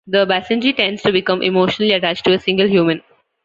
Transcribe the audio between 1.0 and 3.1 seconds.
to become emotionally attached to a single human.